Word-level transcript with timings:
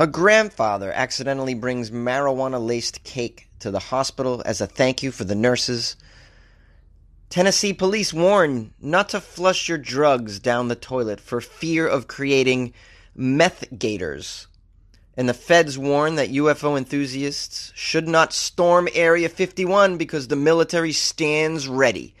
A 0.00 0.06
grandfather 0.06 0.92
accidentally 0.92 1.54
brings 1.54 1.90
marijuana 1.90 2.64
laced 2.64 3.02
cake 3.02 3.48
to 3.58 3.72
the 3.72 3.80
hospital 3.80 4.44
as 4.46 4.60
a 4.60 4.66
thank 4.68 5.02
you 5.02 5.10
for 5.10 5.24
the 5.24 5.34
nurses. 5.34 5.96
Tennessee 7.30 7.72
police 7.72 8.14
warn 8.14 8.72
not 8.80 9.08
to 9.08 9.20
flush 9.20 9.68
your 9.68 9.76
drugs 9.76 10.38
down 10.38 10.68
the 10.68 10.76
toilet 10.76 11.20
for 11.20 11.40
fear 11.40 11.84
of 11.88 12.06
creating 12.06 12.74
meth 13.16 13.76
gators. 13.76 14.46
And 15.16 15.28
the 15.28 15.34
feds 15.34 15.76
warn 15.76 16.14
that 16.14 16.30
UFO 16.30 16.78
enthusiasts 16.78 17.72
should 17.74 18.06
not 18.06 18.32
storm 18.32 18.88
Area 18.94 19.28
51 19.28 19.98
because 19.98 20.28
the 20.28 20.36
military 20.36 20.92
stands 20.92 21.66
ready. 21.66 22.14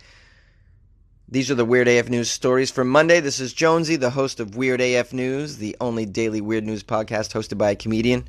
These 1.30 1.50
are 1.50 1.54
the 1.54 1.64
Weird 1.66 1.88
AF 1.88 2.08
News 2.08 2.30
stories 2.30 2.70
for 2.70 2.84
Monday. 2.84 3.20
This 3.20 3.38
is 3.38 3.52
Jonesy, 3.52 3.96
the 3.96 4.08
host 4.08 4.40
of 4.40 4.56
Weird 4.56 4.80
AF 4.80 5.12
News, 5.12 5.58
the 5.58 5.76
only 5.78 6.06
daily 6.06 6.40
weird 6.40 6.64
news 6.64 6.82
podcast 6.82 7.34
hosted 7.34 7.58
by 7.58 7.72
a 7.72 7.76
comedian. 7.76 8.26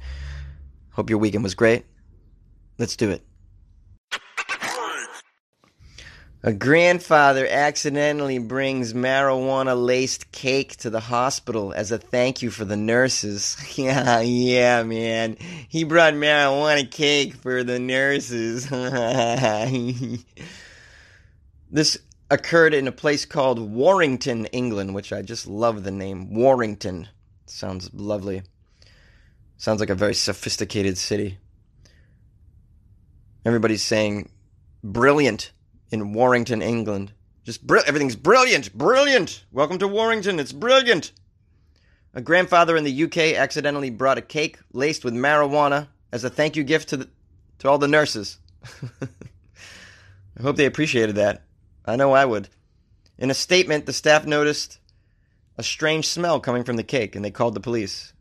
Hope 0.91 1.09
your 1.09 1.19
weekend 1.19 1.45
was 1.45 1.55
great. 1.55 1.85
Let's 2.77 2.97
do 2.97 3.09
it. 3.11 3.21
A 6.43 6.51
grandfather 6.51 7.47
accidentally 7.49 8.37
brings 8.37 8.93
marijuana 8.93 9.81
laced 9.81 10.33
cake 10.33 10.75
to 10.77 10.89
the 10.89 10.99
hospital 10.99 11.71
as 11.71 11.93
a 11.93 11.97
thank 11.97 12.41
you 12.41 12.49
for 12.49 12.65
the 12.65 12.75
nurses. 12.75 13.55
yeah, 13.77 14.19
yeah, 14.19 14.83
man. 14.83 15.37
He 15.69 15.85
brought 15.85 16.15
marijuana 16.15 16.91
cake 16.91 17.35
for 17.35 17.63
the 17.63 17.79
nurses. 17.79 18.67
this 21.71 21.97
occurred 22.31 22.73
in 22.73 22.87
a 22.87 22.91
place 22.91 23.25
called 23.25 23.59
Warrington, 23.59 24.45
England, 24.47 24.93
which 24.93 25.11
I 25.11 25.21
just 25.21 25.47
love 25.47 25.83
the 25.83 25.91
name. 25.91 26.33
Warrington. 26.33 27.07
Sounds 27.45 27.89
lovely. 27.93 28.43
Sounds 29.57 29.79
like 29.79 29.89
a 29.89 29.95
very 29.95 30.13
sophisticated 30.13 30.97
city. 30.97 31.37
Everybody's 33.45 33.83
saying 33.83 34.29
brilliant 34.83 35.51
in 35.91 36.13
Warrington, 36.13 36.61
England. 36.61 37.11
Just 37.43 37.65
br- 37.65 37.79
everything's 37.85 38.15
brilliant, 38.15 38.73
brilliant. 38.77 39.43
Welcome 39.51 39.79
to 39.79 39.87
Warrington. 39.87 40.39
It's 40.39 40.53
brilliant. 40.53 41.11
A 42.13 42.21
grandfather 42.21 42.77
in 42.77 42.83
the 42.83 43.03
UK 43.03 43.37
accidentally 43.37 43.89
brought 43.89 44.17
a 44.17 44.21
cake 44.21 44.59
laced 44.71 45.03
with 45.03 45.13
marijuana 45.13 45.87
as 46.11 46.23
a 46.23 46.29
thank 46.29 46.55
you 46.55 46.63
gift 46.63 46.89
to 46.89 46.97
the, 46.97 47.09
to 47.59 47.69
all 47.69 47.77
the 47.77 47.87
nurses. 47.87 48.37
I 49.01 50.41
hope 50.41 50.55
they 50.55 50.65
appreciated 50.65 51.15
that. 51.15 51.43
I 51.85 51.95
know 51.95 52.13
I 52.13 52.25
would. 52.25 52.49
In 53.17 53.31
a 53.31 53.35
statement, 53.35 53.85
the 53.85 53.93
staff 53.93 54.25
noticed 54.25 54.79
a 55.57 55.63
strange 55.63 56.07
smell 56.07 56.39
coming 56.39 56.63
from 56.63 56.77
the 56.77 56.83
cake 56.83 57.15
and 57.15 57.23
they 57.23 57.31
called 57.31 57.53
the 57.53 57.59
police, 57.59 58.13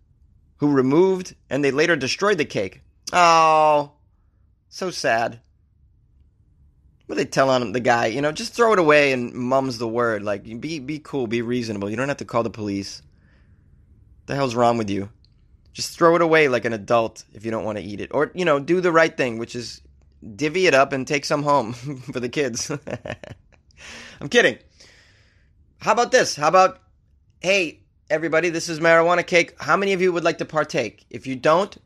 who 0.56 0.72
removed 0.72 1.36
and 1.48 1.64
they 1.64 1.70
later 1.70 1.94
destroyed 1.94 2.38
the 2.38 2.44
cake. 2.44 2.82
Oh, 3.12 3.92
so 4.68 4.90
sad. 4.90 5.40
What 7.06 7.16
they 7.16 7.24
tell 7.24 7.48
on 7.48 7.72
the 7.72 7.80
guy, 7.80 8.06
you 8.06 8.20
know, 8.20 8.32
just 8.32 8.52
throw 8.52 8.72
it 8.72 8.78
away 8.78 9.12
and 9.12 9.32
mum's 9.32 9.78
the 9.78 9.88
word. 9.88 10.22
Like, 10.22 10.42
be 10.60 10.78
be 10.78 10.98
cool, 10.98 11.26
be 11.26 11.40
reasonable. 11.40 11.88
You 11.88 11.96
don't 11.96 12.08
have 12.08 12.18
to 12.18 12.24
call 12.24 12.42
the 12.42 12.50
police. 12.50 13.02
The 14.26 14.34
hell's 14.34 14.54
wrong 14.54 14.76
with 14.76 14.90
you? 14.90 15.08
Just 15.72 15.96
throw 15.96 16.16
it 16.16 16.22
away 16.22 16.48
like 16.48 16.64
an 16.64 16.72
adult 16.72 17.24
if 17.32 17.44
you 17.44 17.50
don't 17.50 17.64
want 17.64 17.78
to 17.78 17.84
eat 17.84 18.00
it, 18.00 18.10
or 18.12 18.30
you 18.34 18.44
know, 18.44 18.58
do 18.58 18.80
the 18.80 18.92
right 18.92 19.16
thing, 19.16 19.38
which 19.38 19.54
is 19.54 19.80
divvy 20.34 20.66
it 20.66 20.74
up 20.74 20.92
and 20.92 21.06
take 21.06 21.24
some 21.24 21.44
home 21.44 21.72
for 22.12 22.20
the 22.20 22.28
kids. 22.28 22.70
I'm 24.20 24.28
kidding. 24.28 24.58
How 25.78 25.92
about 25.92 26.12
this? 26.12 26.36
How 26.36 26.48
about, 26.48 26.80
hey, 27.40 27.80
everybody, 28.10 28.50
this 28.50 28.68
is 28.68 28.80
marijuana 28.80 29.26
cake. 29.26 29.54
How 29.60 29.76
many 29.76 29.92
of 29.92 30.02
you 30.02 30.12
would 30.12 30.24
like 30.24 30.38
to 30.38 30.44
partake? 30.44 31.06
If 31.10 31.26
you 31.26 31.36
don't, 31.36 31.76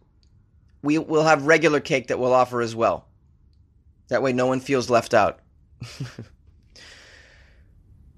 we 0.82 0.98
will 0.98 1.24
have 1.24 1.46
regular 1.46 1.80
cake 1.80 2.08
that 2.08 2.18
we'll 2.18 2.32
offer 2.32 2.60
as 2.60 2.74
well. 2.74 3.06
That 4.08 4.22
way, 4.22 4.32
no 4.32 4.46
one 4.46 4.60
feels 4.60 4.90
left 4.90 5.14
out. 5.14 5.40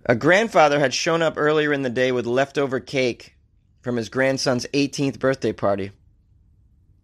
A 0.06 0.14
grandfather 0.14 0.78
had 0.78 0.92
shown 0.92 1.22
up 1.22 1.34
earlier 1.36 1.72
in 1.72 1.80
the 1.82 1.90
day 1.90 2.12
with 2.12 2.26
leftover 2.26 2.78
cake 2.78 3.34
from 3.80 3.96
his 3.96 4.10
grandson's 4.10 4.66
18th 4.74 5.18
birthday 5.18 5.52
party. 5.52 5.92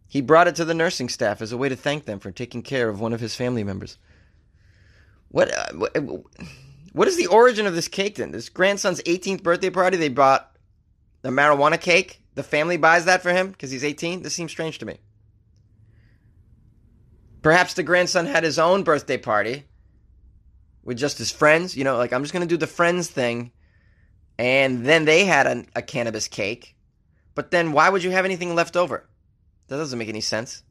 He 0.07 0.21
brought 0.21 0.49
it 0.49 0.57
to 0.57 0.65
the 0.65 0.75
nursing 0.75 1.09
staff 1.09 1.41
as 1.41 1.53
a 1.53 1.57
way 1.57 1.69
to 1.69 1.77
thank 1.77 2.05
them 2.05 2.19
for 2.19 2.31
taking 2.31 2.63
care 2.63 2.89
of 2.89 3.01
one 3.01 3.13
of 3.13 3.21
his 3.21 3.37
family 3.37 3.65
members. 3.65 3.97
What, 5.31 5.53
uh, 5.53 5.87
what 6.93 7.09
is 7.09 7.17
the 7.17 7.29
origin 7.29 7.67
of 7.67 7.75
this 7.75 7.89
cake 7.89 8.17
then? 8.17 8.33
This 8.33 8.49
grandson's 8.49 9.01
18th 9.03 9.43
birthday 9.43 9.71
party, 9.71 9.97
they 9.97 10.09
bought 10.09 10.57
the 11.23 11.31
marijuana 11.31 11.81
cake. 11.81 12.23
The 12.35 12.43
family 12.43 12.77
buys 12.77 13.05
that 13.05 13.23
for 13.23 13.33
him 13.33 13.51
because 13.51 13.71
he's 13.71 13.85
18. 13.85 14.23
This 14.23 14.35
seems 14.35 14.51
strange 14.51 14.79
to 14.79 14.87
me. 14.87 14.99
Perhaps 17.43 17.75
the 17.75 17.83
grandson 17.83 18.27
had 18.27 18.45
his 18.45 18.59
own 18.59 18.83
birthday 18.83 19.19
party 19.19 19.65
with 20.83 20.99
just 20.99 21.19
his 21.19 21.31
friends. 21.31 21.77
You 21.77 21.85
know, 21.85 21.97
like 21.97 22.13
I'm 22.13 22.23
just 22.23 22.33
going 22.33 22.47
to 22.47 22.53
do 22.53 22.59
the 22.59 22.67
friends 22.67 23.09
thing. 23.09 23.53
And 24.39 24.87
then 24.87 25.05
they 25.05 25.27
had 25.27 25.67
a 25.75 25.83
cannabis 25.83 26.29
cake. 26.29 26.77
But 27.35 27.51
then 27.51 27.73
why 27.73 27.89
would 27.89 28.03
you 28.03 28.11
have 28.11 28.25
anything 28.25 28.55
left 28.55 28.77
over? 28.77 29.09
That 29.69 29.77
doesn't 29.77 29.99
make 29.99 30.09
any 30.09 30.21
sense. 30.21 30.63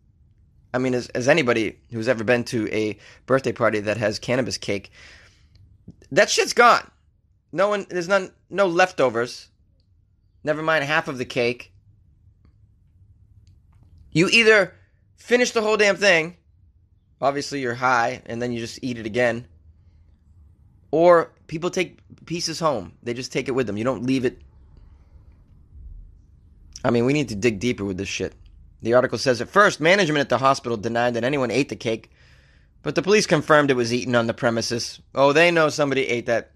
I 0.74 0.78
mean, 0.78 0.94
as, 0.94 1.08
as 1.10 1.28
anybody 1.28 1.80
who's 1.92 2.08
ever 2.08 2.24
been 2.24 2.44
to 2.46 2.68
a 2.72 2.98
birthday 3.26 3.52
party 3.52 3.80
that 3.80 3.98
has 3.98 4.20
cannabis 4.20 4.58
cake, 4.58 4.92
that 6.12 6.30
shit's 6.30 6.54
gone. 6.54 6.90
No 7.52 7.70
one, 7.70 7.88
there's 7.90 8.08
none, 8.08 8.32
no 8.50 8.68
leftovers. 8.68 9.50
Never 10.44 10.62
mind 10.62 10.84
half 10.84 11.08
of 11.08 11.18
the 11.18 11.26
cake. 11.26 11.72
You 14.12 14.30
either 14.32 14.74
finish 15.18 15.52
the 15.52 15.62
whole 15.62 15.78
damn 15.78 15.96
thing, 15.96 16.38
obviously 17.22 17.62
you're 17.62 17.76
high, 17.76 18.22
and 18.26 18.42
then 18.42 18.52
you 18.52 18.60
just 18.60 18.80
eat 18.82 18.98
it 18.98 19.06
again, 19.06 19.48
or 20.92 21.32
people 21.48 21.70
take 21.70 22.00
pieces 22.26 22.60
home. 22.60 22.94
They 23.04 23.14
just 23.14 23.32
take 23.32 23.48
it 23.48 23.52
with 23.52 23.68
them. 23.68 23.78
You 23.78 23.84
don't 23.84 24.06
leave 24.06 24.26
it. 24.26 24.40
I 26.84 26.92
mean, 26.92 27.06
we 27.06 27.14
need 27.14 27.30
to 27.30 27.36
dig 27.36 27.60
deeper 27.60 27.84
with 27.84 27.98
this 27.98 28.08
shit. 28.08 28.34
The 28.82 28.94
article 28.94 29.18
says 29.18 29.42
at 29.42 29.50
first, 29.50 29.80
management 29.80 30.22
at 30.22 30.30
the 30.30 30.38
hospital 30.38 30.78
denied 30.78 31.16
that 31.16 31.24
anyone 31.24 31.52
ate 31.52 31.70
the 31.70 31.76
cake, 31.76 32.12
but 32.82 32.96
the 32.96 33.02
police 33.02 33.26
confirmed 33.26 33.70
it 33.70 33.76
was 33.76 33.94
eaten 33.94 34.16
on 34.16 34.28
the 34.28 34.34
premises. 34.34 35.02
Oh, 35.14 35.34
they 35.34 35.52
know 35.52 35.70
somebody 35.70 36.08
ate 36.08 36.28
that. 36.28 36.52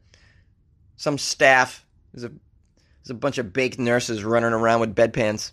Some 0.96 1.18
staff. 1.18 1.86
There's 2.14 2.24
a, 2.24 2.30
there's 2.30 3.10
a 3.10 3.16
bunch 3.16 3.38
of 3.40 3.52
baked 3.52 3.80
nurses 3.80 4.24
running 4.24 4.54
around 4.54 4.80
with 4.80 4.96
bedpans. 4.96 5.52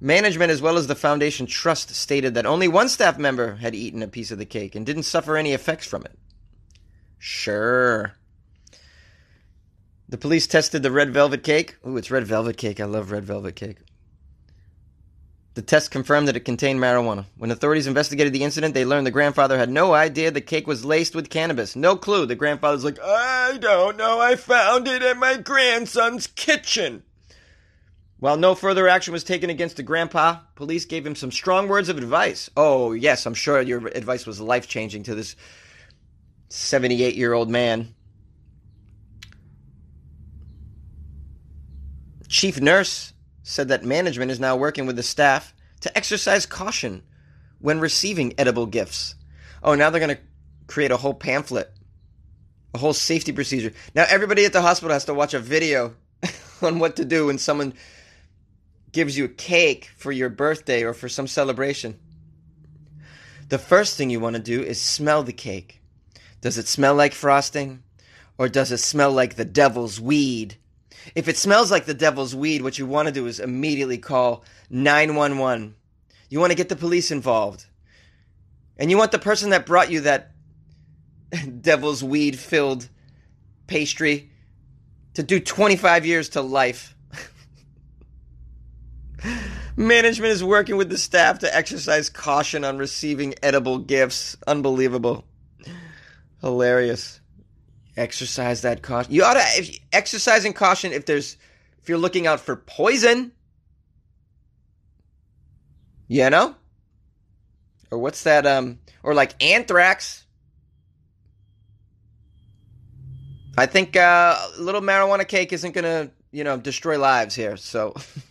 Management, 0.00 0.52
as 0.52 0.62
well 0.62 0.78
as 0.78 0.86
the 0.86 0.94
Foundation 0.94 1.46
Trust, 1.46 1.90
stated 1.90 2.34
that 2.34 2.46
only 2.46 2.68
one 2.68 2.88
staff 2.88 3.18
member 3.18 3.56
had 3.56 3.74
eaten 3.74 4.02
a 4.02 4.08
piece 4.08 4.30
of 4.30 4.38
the 4.38 4.46
cake 4.46 4.74
and 4.74 4.86
didn't 4.86 5.02
suffer 5.02 5.36
any 5.36 5.52
effects 5.52 5.86
from 5.86 6.04
it. 6.04 6.16
Sure. 7.18 8.14
The 10.08 10.16
police 10.16 10.46
tested 10.46 10.82
the 10.82 10.92
red 10.92 11.12
velvet 11.12 11.42
cake. 11.42 11.76
Ooh, 11.86 11.96
it's 11.96 12.10
red 12.10 12.26
velvet 12.26 12.56
cake. 12.56 12.80
I 12.80 12.84
love 12.84 13.10
red 13.10 13.24
velvet 13.24 13.56
cake. 13.56 13.78
The 15.58 15.62
test 15.62 15.90
confirmed 15.90 16.28
that 16.28 16.36
it 16.36 16.44
contained 16.44 16.78
marijuana. 16.78 17.24
When 17.36 17.50
authorities 17.50 17.88
investigated 17.88 18.32
the 18.32 18.44
incident, 18.44 18.74
they 18.74 18.84
learned 18.84 19.08
the 19.08 19.10
grandfather 19.10 19.58
had 19.58 19.68
no 19.68 19.92
idea 19.92 20.30
the 20.30 20.40
cake 20.40 20.68
was 20.68 20.84
laced 20.84 21.16
with 21.16 21.30
cannabis. 21.30 21.74
No 21.74 21.96
clue. 21.96 22.26
The 22.26 22.36
grandfather's 22.36 22.84
like, 22.84 23.00
I 23.02 23.58
don't 23.60 23.96
know. 23.96 24.20
I 24.20 24.36
found 24.36 24.86
it 24.86 25.02
in 25.02 25.18
my 25.18 25.36
grandson's 25.36 26.28
kitchen. 26.28 27.02
While 28.20 28.36
no 28.36 28.54
further 28.54 28.86
action 28.86 29.12
was 29.12 29.24
taken 29.24 29.50
against 29.50 29.76
the 29.76 29.82
grandpa, 29.82 30.38
police 30.54 30.84
gave 30.84 31.04
him 31.04 31.16
some 31.16 31.32
strong 31.32 31.66
words 31.66 31.88
of 31.88 31.98
advice. 31.98 32.48
Oh, 32.56 32.92
yes, 32.92 33.26
I'm 33.26 33.34
sure 33.34 33.60
your 33.60 33.84
advice 33.88 34.26
was 34.26 34.40
life 34.40 34.68
changing 34.68 35.02
to 35.02 35.16
this 35.16 35.34
78 36.50 37.16
year 37.16 37.32
old 37.32 37.50
man. 37.50 37.96
Chief 42.28 42.60
nurse 42.60 43.12
said 43.48 43.68
that 43.68 43.82
management 43.82 44.30
is 44.30 44.38
now 44.38 44.54
working 44.54 44.84
with 44.84 44.96
the 44.96 45.02
staff 45.02 45.54
to 45.80 45.96
exercise 45.96 46.44
caution 46.44 47.02
when 47.60 47.80
receiving 47.80 48.34
edible 48.36 48.66
gifts. 48.66 49.14
Oh, 49.62 49.74
now 49.74 49.88
they're 49.88 50.04
going 50.04 50.14
to 50.14 50.22
create 50.66 50.90
a 50.90 50.98
whole 50.98 51.14
pamphlet, 51.14 51.72
a 52.74 52.78
whole 52.78 52.92
safety 52.92 53.32
procedure. 53.32 53.72
Now 53.94 54.04
everybody 54.06 54.44
at 54.44 54.52
the 54.52 54.60
hospital 54.60 54.92
has 54.92 55.06
to 55.06 55.14
watch 55.14 55.32
a 55.32 55.38
video 55.38 55.94
on 56.62 56.78
what 56.78 56.96
to 56.96 57.06
do 57.06 57.26
when 57.26 57.38
someone 57.38 57.72
gives 58.92 59.16
you 59.16 59.24
a 59.24 59.28
cake 59.28 59.92
for 59.96 60.12
your 60.12 60.28
birthday 60.28 60.82
or 60.82 60.92
for 60.92 61.08
some 61.08 61.26
celebration. 61.26 61.98
The 63.48 63.58
first 63.58 63.96
thing 63.96 64.10
you 64.10 64.20
want 64.20 64.36
to 64.36 64.42
do 64.42 64.62
is 64.62 64.78
smell 64.78 65.22
the 65.22 65.32
cake. 65.32 65.80
Does 66.42 66.58
it 66.58 66.68
smell 66.68 66.94
like 66.94 67.14
frosting? 67.14 67.82
Or 68.36 68.50
does 68.50 68.70
it 68.72 68.78
smell 68.78 69.10
like 69.10 69.36
the 69.36 69.46
devil's 69.46 69.98
weed? 69.98 70.58
If 71.14 71.28
it 71.28 71.36
smells 71.36 71.70
like 71.70 71.86
the 71.86 71.94
devil's 71.94 72.34
weed, 72.34 72.62
what 72.62 72.78
you 72.78 72.86
want 72.86 73.06
to 73.06 73.12
do 73.12 73.26
is 73.26 73.40
immediately 73.40 73.98
call 73.98 74.44
911. 74.70 75.74
You 76.28 76.40
want 76.40 76.50
to 76.50 76.56
get 76.56 76.68
the 76.68 76.76
police 76.76 77.10
involved. 77.10 77.66
And 78.76 78.90
you 78.90 78.98
want 78.98 79.12
the 79.12 79.18
person 79.18 79.50
that 79.50 79.66
brought 79.66 79.90
you 79.90 80.02
that 80.02 80.32
devil's 81.60 82.04
weed 82.04 82.38
filled 82.38 82.88
pastry 83.66 84.30
to 85.14 85.22
do 85.22 85.40
25 85.40 86.06
years 86.06 86.28
to 86.30 86.42
life. 86.42 86.94
Management 89.76 90.32
is 90.32 90.44
working 90.44 90.76
with 90.76 90.90
the 90.90 90.98
staff 90.98 91.40
to 91.40 91.56
exercise 91.56 92.08
caution 92.08 92.64
on 92.64 92.78
receiving 92.78 93.34
edible 93.42 93.78
gifts. 93.78 94.36
Unbelievable. 94.46 95.24
Hilarious. 96.40 97.20
Exercise 97.98 98.62
that 98.62 98.82
caution. 98.82 99.12
You 99.12 99.24
ought 99.24 99.34
to 99.34 99.40
if, 99.40 99.78
exercising 99.92 100.52
caution 100.52 100.92
if 100.92 101.04
there's 101.04 101.36
if 101.82 101.88
you're 101.88 101.98
looking 101.98 102.26
out 102.26 102.40
for 102.40 102.56
poison. 102.56 103.32
You 106.06 106.30
know? 106.30 106.54
Or 107.90 107.98
what's 107.98 108.22
that 108.22 108.46
um 108.46 108.78
or 109.02 109.14
like 109.14 109.34
anthrax. 109.42 110.24
I 113.56 113.66
think 113.66 113.96
uh, 113.96 114.38
a 114.56 114.60
little 114.60 114.80
marijuana 114.80 115.26
cake 115.26 115.52
isn't 115.52 115.72
to, 115.82 116.12
you 116.30 116.44
know, 116.44 116.56
destroy 116.56 116.96
lives 116.96 117.34
here. 117.34 117.56
So 117.56 117.94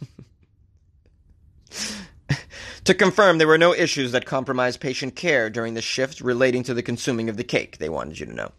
To 2.87 2.93
confirm, 2.93 3.37
there 3.37 3.47
were 3.47 3.57
no 3.57 3.73
issues 3.73 4.13
that 4.13 4.25
compromised 4.25 4.79
patient 4.79 5.13
care 5.13 5.49
during 5.49 5.73
the 5.73 5.81
shift 5.81 6.21
relating 6.21 6.63
to 6.63 6.73
the 6.73 6.81
consuming 6.81 7.27
of 7.27 7.35
the 7.35 7.43
cake, 7.43 7.79
they 7.79 7.89
wanted 7.89 8.17
you 8.17 8.25
to 8.27 8.33
know. 8.33 8.53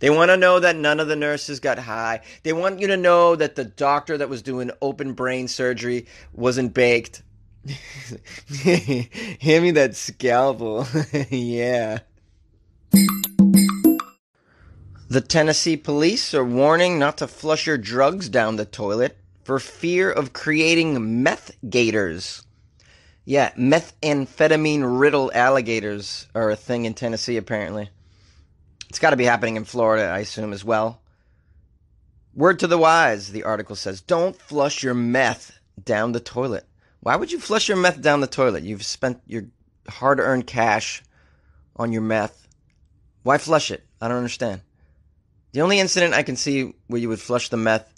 They 0.00 0.10
want 0.10 0.30
to 0.30 0.36
know 0.36 0.60
that 0.60 0.76
none 0.76 1.00
of 1.00 1.08
the 1.08 1.16
nurses 1.16 1.60
got 1.60 1.78
high. 1.78 2.20
They 2.42 2.52
want 2.52 2.80
you 2.80 2.88
to 2.88 2.96
know 2.96 3.36
that 3.36 3.56
the 3.56 3.64
doctor 3.64 4.18
that 4.18 4.28
was 4.28 4.42
doing 4.42 4.70
open 4.82 5.12
brain 5.12 5.48
surgery 5.48 6.06
wasn't 6.32 6.74
baked. 6.74 7.22
Hand 8.62 9.62
me 9.62 9.70
that 9.72 9.96
scalpel. 9.96 10.86
yeah. 11.30 12.00
The 15.08 15.20
Tennessee 15.20 15.76
police 15.76 16.34
are 16.34 16.44
warning 16.44 16.98
not 16.98 17.18
to 17.18 17.26
flush 17.26 17.66
your 17.66 17.78
drugs 17.78 18.28
down 18.28 18.56
the 18.56 18.64
toilet 18.64 19.16
for 19.44 19.58
fear 19.58 20.10
of 20.10 20.32
creating 20.32 21.22
meth 21.22 21.52
gators. 21.68 22.44
Yeah, 23.24 23.52
methamphetamine 23.52 24.98
riddle 24.98 25.30
alligators 25.34 26.26
are 26.34 26.50
a 26.50 26.56
thing 26.56 26.84
in 26.84 26.94
Tennessee, 26.94 27.36
apparently. 27.36 27.90
It's 28.94 29.00
got 29.00 29.10
to 29.10 29.16
be 29.16 29.24
happening 29.24 29.56
in 29.56 29.64
Florida, 29.64 30.04
I 30.04 30.20
assume, 30.20 30.52
as 30.52 30.64
well. 30.64 31.00
Word 32.32 32.60
to 32.60 32.68
the 32.68 32.78
wise, 32.78 33.32
the 33.32 33.42
article 33.42 33.74
says 33.74 34.00
don't 34.00 34.40
flush 34.40 34.84
your 34.84 34.94
meth 34.94 35.58
down 35.82 36.12
the 36.12 36.20
toilet. 36.20 36.64
Why 37.00 37.16
would 37.16 37.32
you 37.32 37.40
flush 37.40 37.66
your 37.66 37.76
meth 37.76 38.00
down 38.00 38.20
the 38.20 38.28
toilet? 38.28 38.62
You've 38.62 38.84
spent 38.84 39.20
your 39.26 39.46
hard 39.88 40.20
earned 40.20 40.46
cash 40.46 41.02
on 41.74 41.90
your 41.90 42.02
meth. 42.02 42.46
Why 43.24 43.36
flush 43.36 43.72
it? 43.72 43.84
I 44.00 44.06
don't 44.06 44.18
understand. 44.18 44.60
The 45.50 45.62
only 45.62 45.80
incident 45.80 46.14
I 46.14 46.22
can 46.22 46.36
see 46.36 46.72
where 46.86 47.00
you 47.00 47.08
would 47.08 47.18
flush 47.18 47.48
the 47.48 47.56
meth 47.56 47.92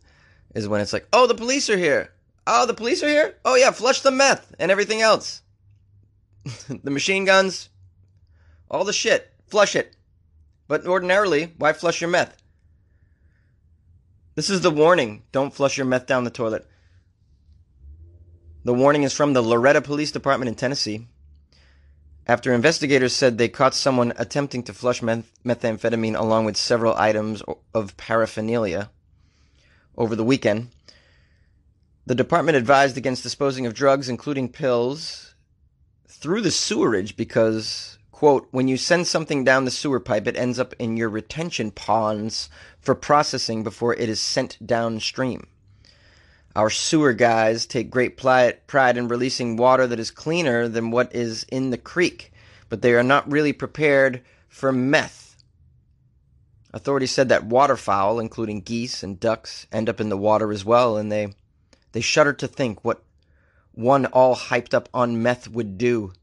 is 0.55 0.67
when 0.67 0.81
it's 0.81 0.95
like, 0.95 1.07
oh, 1.13 1.27
the 1.27 1.35
police 1.35 1.69
are 1.69 1.77
here. 1.77 2.11
Oh, 2.47 2.65
the 2.65 2.73
police 2.73 3.03
are 3.03 3.09
here? 3.09 3.35
Oh, 3.45 3.57
yeah, 3.57 3.71
flush 3.71 4.01
the 4.01 4.11
meth 4.11 4.55
and 4.59 4.71
everything 4.71 5.03
else. 5.03 5.43
the 6.71 6.91
machine 6.91 7.27
guns, 7.27 7.69
all 8.71 8.85
the 8.85 8.95
shit. 8.95 9.31
Flush 9.47 9.77
it. 9.77 9.96
But 10.69 10.87
ordinarily, 10.87 11.55
why 11.59 11.73
flush 11.73 12.01
your 12.01 12.11
meth? 12.11 12.37
This 14.35 14.51
is 14.51 14.61
the 14.61 14.71
warning. 14.71 15.23
Don't 15.33 15.55
flush 15.55 15.77
your 15.79 15.87
meth 15.87 16.07
down 16.07 16.25
the 16.25 16.31
toilet. 16.31 16.67
The 18.65 18.75
warning 18.75 19.05
is 19.05 19.13
from 19.13 19.33
the 19.33 19.43
Loretto 19.43 19.81
Police 19.81 20.11
Department 20.11 20.49
in 20.49 20.57
Tennessee. 20.57 21.07
After 22.27 22.53
investigators 22.53 23.15
said 23.15 23.39
they 23.39 23.49
caught 23.49 23.75
someone 23.75 24.13
attempting 24.17 24.65
to 24.65 24.75
flush 24.75 25.01
meth- 25.01 25.31
methamphetamine 25.45 26.19
along 26.19 26.45
with 26.45 26.57
several 26.57 26.95
items 26.97 27.43
of 27.73 27.97
paraphernalia 27.97 28.91
over 29.97 30.17
the 30.17 30.25
weekend, 30.25 30.71
the 32.05 32.15
department 32.15 32.57
advised 32.57 32.97
against 32.97 33.23
disposing 33.23 33.67
of 33.67 33.75
drugs, 33.75 34.09
including 34.09 34.49
pills, 34.49 35.35
through 36.09 36.41
the 36.41 36.51
sewerage 36.51 37.17
because, 37.17 37.96
quote, 38.17 38.49
when 38.51 38.67
you 38.67 38.79
send 38.79 39.07
something 39.07 39.45
down 39.45 39.67
the 39.67 39.71
sewer 39.71 40.01
pipe, 40.01 40.27
it 40.27 40.39
ends 40.39 40.59
up 40.59 40.73
in 40.79 40.97
your 40.97 41.11
retention 41.11 41.71
ponds 41.71 42.49
for 42.81 42.95
processing 42.95 43.63
before 43.63 43.93
it 43.93 44.09
is 44.09 44.19
sent 44.19 44.57
downstream. 44.67 45.47
Our 46.55 46.71
sewer 46.71 47.13
guys 47.13 47.67
take 47.67 47.91
great 47.91 48.17
pride 48.17 48.97
in 48.97 49.09
releasing 49.09 49.59
water 49.59 49.87
that 49.87 50.01
is 50.01 50.11
cleaner 50.11 50.67
than 50.67 50.91
what 50.91 51.15
is 51.15 51.45
in 51.53 51.69
the 51.69 51.77
creek, 51.77 52.33
but 52.71 52.81
they 52.81 52.95
are 52.95 53.03
not 53.03 53.31
really 53.31 53.53
prepared 53.53 54.23
for 54.49 54.73
meth. 54.73 55.37
Authorities 56.73 57.13
said 57.13 57.29
that 57.29 57.45
waterfowl, 57.45 58.19
including 58.19 58.63
geese 58.63 59.03
and 59.03 59.21
ducks, 59.21 59.67
end 59.71 59.91
up 59.91 60.01
in 60.01 60.09
the 60.09 60.17
water 60.17 60.53
as 60.53 60.65
well, 60.65 60.97
and 60.97 61.13
they 61.13 61.35
they 61.93 62.01
shudder 62.01 62.33
to 62.33 62.49
think 62.49 62.83
what 62.83 63.03
one 63.73 64.07
all 64.07 64.35
hyped 64.35 64.73
up 64.73 64.89
on 64.95 65.23
meth 65.23 65.49
would 65.49 65.77
do. 65.77 66.15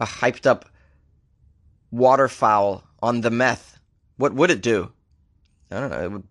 A 0.00 0.06
hyped 0.06 0.46
up 0.46 0.64
waterfowl 1.90 2.84
on 3.02 3.20
the 3.20 3.30
meth. 3.30 3.78
What 4.16 4.34
would 4.34 4.50
it 4.50 4.60
do? 4.60 4.92
I 5.70 5.80
don't 5.80 5.90
know. 5.90 6.02
It 6.02 6.12
would 6.12 6.28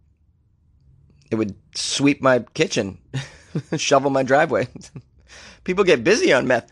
it 1.29 1.35
would 1.35 1.55
sweep 1.75 2.21
my 2.21 2.39
kitchen, 2.53 2.97
shovel 3.77 4.09
my 4.09 4.23
driveway. 4.23 4.67
People 5.63 5.83
get 5.83 6.03
busy 6.03 6.31
on 6.31 6.47
meth. 6.47 6.71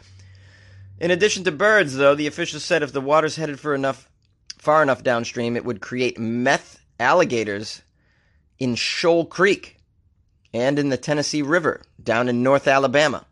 In 0.99 1.11
addition 1.11 1.43
to 1.43 1.51
birds, 1.51 1.95
though, 1.95 2.15
the 2.15 2.27
officials 2.27 2.63
said 2.63 2.81
if 2.81 2.93
the 2.93 3.01
water's 3.01 3.35
headed 3.35 3.59
for 3.59 3.75
enough 3.75 4.09
far 4.57 4.81
enough 4.81 5.03
downstream, 5.03 5.55
it 5.55 5.65
would 5.65 5.81
create 5.81 6.17
meth 6.17 6.79
alligators 6.99 7.81
in 8.57 8.75
Shoal 8.75 9.25
Creek 9.25 9.77
and 10.53 10.79
in 10.79 10.89
the 10.89 10.97
Tennessee 10.97 11.41
River 11.41 11.81
down 12.01 12.29
in 12.29 12.41
North 12.41 12.67
Alabama. 12.67 13.25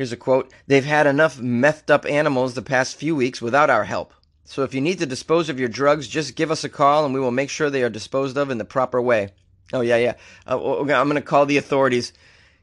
Here's 0.00 0.12
a 0.12 0.16
quote 0.16 0.50
They've 0.66 0.82
had 0.82 1.06
enough 1.06 1.36
methed 1.36 1.90
up 1.90 2.06
animals 2.06 2.54
the 2.54 2.62
past 2.62 2.96
few 2.96 3.14
weeks 3.14 3.42
without 3.42 3.68
our 3.68 3.84
help. 3.84 4.14
So 4.44 4.62
if 4.62 4.72
you 4.72 4.80
need 4.80 4.98
to 5.00 5.04
dispose 5.04 5.50
of 5.50 5.60
your 5.60 5.68
drugs, 5.68 6.08
just 6.08 6.36
give 6.36 6.50
us 6.50 6.64
a 6.64 6.70
call 6.70 7.04
and 7.04 7.12
we 7.12 7.20
will 7.20 7.30
make 7.30 7.50
sure 7.50 7.68
they 7.68 7.82
are 7.82 7.90
disposed 7.90 8.38
of 8.38 8.48
in 8.48 8.56
the 8.56 8.64
proper 8.64 9.02
way. 9.02 9.34
Oh, 9.74 9.82
yeah, 9.82 9.98
yeah. 9.98 10.14
Uh, 10.46 10.80
I'm 10.80 10.86
going 10.86 11.16
to 11.16 11.20
call 11.20 11.44
the 11.44 11.58
authorities. 11.58 12.14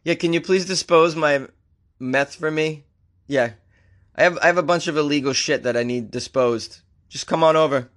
Yeah, 0.03 0.15
can 0.15 0.33
you 0.33 0.41
please 0.41 0.65
dispose 0.65 1.15
my 1.15 1.45
meth 1.99 2.33
for 2.33 2.49
me? 2.49 2.85
Yeah. 3.27 3.51
I 4.15 4.23
have 4.23 4.39
I 4.41 4.47
have 4.47 4.57
a 4.57 4.63
bunch 4.63 4.87
of 4.87 4.97
illegal 4.97 5.33
shit 5.33 5.61
that 5.61 5.77
I 5.77 5.83
need 5.83 6.09
disposed. 6.09 6.79
Just 7.07 7.27
come 7.27 7.43
on 7.43 7.55
over. 7.55 7.91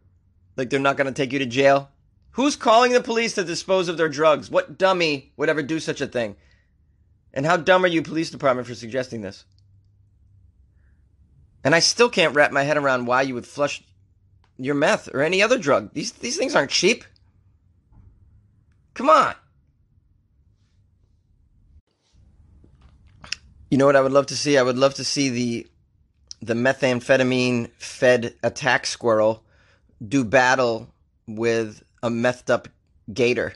Like 0.59 0.69
they're 0.69 0.81
not 0.81 0.99
going 0.99 1.07
to 1.07 1.15
take 1.15 1.33
you 1.33 1.39
to 1.39 1.47
jail. 1.47 1.89
Who's 2.33 2.57
calling 2.57 2.93
the 2.93 3.01
police 3.01 3.37
to 3.37 3.45
dispose 3.45 3.89
of 3.89 3.97
their 3.97 4.11
drugs? 4.11 4.51
What 4.51 4.77
dummy 4.77 5.33
would 5.39 5.49
ever 5.49 5.63
do 5.63 5.81
such 5.81 6.03
a 6.03 6.07
thing? 6.07 6.37
And 7.33 7.47
how 7.47 7.57
dumb 7.57 7.85
are 7.85 7.89
you, 7.89 8.03
police 8.03 8.31
department, 8.31 8.67
for 8.67 8.75
suggesting 8.75 9.21
this? 9.21 9.45
And 11.63 11.75
I 11.75 11.79
still 11.79 12.09
can't 12.09 12.35
wrap 12.35 12.53
my 12.53 12.63
head 12.63 12.77
around 12.77 13.07
why 13.07 13.23
you 13.23 13.35
would 13.35 13.47
flush 13.47 13.83
your 14.57 14.75
meth 14.75 15.09
or 15.13 15.23
any 15.23 15.43
other 15.43 15.59
drug. 15.59 15.93
These 15.93 16.13
these 16.13 16.37
things 16.37 16.55
aren't 16.55 16.71
cheap. 16.71 17.05
Come 18.95 19.09
on. 19.09 19.35
You 23.71 23.79
know 23.79 23.87
what 23.87 23.97
I 23.97 24.01
would 24.01 24.13
love 24.13 24.27
to 24.27 24.37
see? 24.37 24.59
I 24.59 24.63
would 24.63 24.79
love 24.79 24.95
to 24.95 25.05
see 25.05 25.29
the 25.29 25.67
the 26.43 26.55
methamphetamine 26.55 27.71
fed 27.77 28.35
attack 28.43 28.87
squirrel 28.87 29.45
do 30.07 30.25
battle 30.25 30.93
with 31.27 31.83
a 32.03 32.09
methed 32.09 32.51
up 32.51 32.69
gator. 33.13 33.53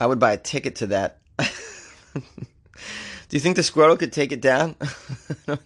I 0.00 0.06
would 0.06 0.18
buy 0.18 0.32
a 0.32 0.38
ticket 0.38 0.76
to 0.76 0.86
that. 0.88 1.20
Do 3.28 3.36
you 3.36 3.40
think 3.40 3.56
the 3.56 3.62
squirrel 3.62 3.96
could 3.96 4.12
take 4.12 4.32
it 4.32 4.40
down? 4.40 4.76
or 5.48 5.58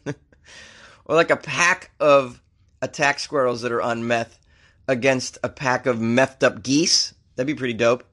like 1.16 1.30
a 1.30 1.36
pack 1.36 1.90
of 2.00 2.40
attack 2.80 3.18
squirrels 3.18 3.62
that 3.62 3.72
are 3.72 3.82
on 3.82 4.06
meth 4.06 4.38
against 4.86 5.38
a 5.42 5.48
pack 5.48 5.86
of 5.86 5.98
methed 5.98 6.42
up 6.42 6.62
geese? 6.62 7.14
That'd 7.36 7.46
be 7.46 7.58
pretty 7.58 7.74
dope. 7.74 8.04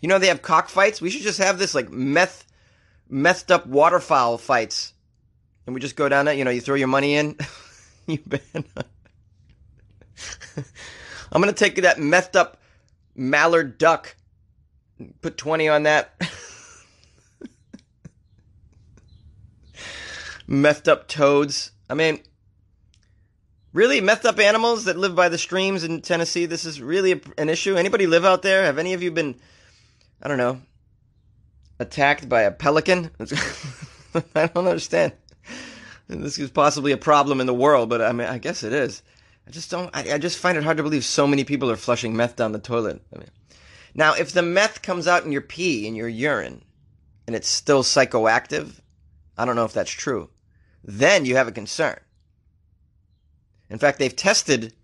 You 0.00 0.08
know 0.08 0.18
they 0.18 0.28
have 0.28 0.42
cockfights? 0.42 1.00
We 1.00 1.10
should 1.10 1.22
just 1.22 1.38
have 1.38 1.58
this 1.58 1.74
like 1.74 1.90
meth 1.90 2.46
methed 3.10 3.50
up 3.50 3.66
waterfowl 3.66 4.38
fights. 4.38 4.92
And 5.66 5.74
we 5.74 5.80
just 5.80 5.96
go 5.96 6.08
down 6.08 6.26
that. 6.26 6.36
you 6.36 6.44
know, 6.44 6.50
you 6.50 6.60
throw 6.60 6.76
your 6.76 6.88
money 6.88 7.16
in. 7.16 7.36
you 8.06 8.18
bet. 8.26 8.42
I'm 11.32 11.40
gonna 11.40 11.52
take 11.52 11.76
that 11.82 11.96
methed 11.98 12.36
up 12.36 12.60
mallard 13.14 13.78
duck. 13.78 14.16
Put 15.20 15.36
twenty 15.36 15.68
on 15.68 15.84
that. 15.84 16.14
methed 20.48 20.88
up 20.88 21.08
toads. 21.08 21.72
I 21.88 21.94
mean, 21.94 22.20
really, 23.72 24.00
methed 24.00 24.24
up 24.24 24.38
animals 24.38 24.84
that 24.84 24.96
live 24.96 25.14
by 25.14 25.28
the 25.28 25.38
streams 25.38 25.84
in 25.84 26.00
Tennessee. 26.02 26.46
This 26.46 26.64
is 26.64 26.80
really 26.80 27.12
a, 27.12 27.20
an 27.38 27.48
issue. 27.48 27.76
Anybody 27.76 28.06
live 28.06 28.24
out 28.24 28.42
there? 28.42 28.64
Have 28.64 28.78
any 28.78 28.94
of 28.94 29.02
you 29.02 29.10
been, 29.10 29.36
I 30.22 30.28
don't 30.28 30.38
know, 30.38 30.60
attacked 31.78 32.28
by 32.28 32.42
a 32.42 32.50
pelican? 32.50 33.10
I 34.34 34.46
don't 34.46 34.66
understand. 34.66 35.12
This 36.08 36.38
is 36.38 36.50
possibly 36.50 36.92
a 36.92 36.96
problem 36.96 37.40
in 37.40 37.46
the 37.46 37.54
world, 37.54 37.88
but 37.88 38.00
I 38.00 38.12
mean, 38.12 38.28
I 38.28 38.38
guess 38.38 38.62
it 38.62 38.72
is. 38.72 39.02
I 39.46 39.50
just 39.50 39.70
don't. 39.70 39.90
I, 39.94 40.14
I, 40.14 40.18
just 40.18 40.38
find 40.38 40.56
it 40.56 40.64
hard 40.64 40.76
to 40.76 40.82
believe 40.82 41.04
so 41.04 41.26
many 41.26 41.44
people 41.44 41.70
are 41.70 41.76
flushing 41.76 42.16
meth 42.16 42.36
down 42.36 42.52
the 42.52 42.58
toilet. 42.58 43.00
I 43.14 43.18
mean, 43.18 43.28
now 43.96 44.12
if 44.12 44.30
the 44.30 44.42
meth 44.42 44.82
comes 44.82 45.08
out 45.08 45.24
in 45.24 45.32
your 45.32 45.40
pee 45.40 45.86
in 45.86 45.96
your 45.96 46.08
urine, 46.08 46.62
and 47.26 47.34
it's 47.34 47.48
still 47.48 47.82
psychoactive, 47.82 48.80
I 49.36 49.44
don't 49.44 49.56
know 49.56 49.64
if 49.64 49.72
that's 49.72 49.90
true. 49.90 50.30
Then 50.84 51.24
you 51.24 51.34
have 51.36 51.48
a 51.48 51.52
concern. 51.52 51.98
In 53.68 53.78
fact, 53.78 53.98
they've 53.98 54.14
tested 54.14 54.74